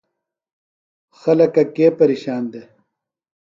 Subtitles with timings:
[1.19, 2.67] خلکہ کے پیرشان دےۡ؟